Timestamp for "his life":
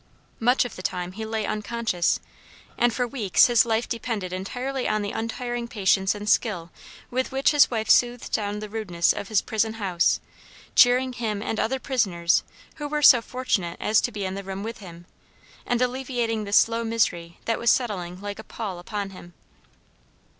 3.45-3.87